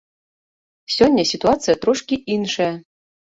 [0.95, 2.73] Сёння сітуацыя трошкі іншая.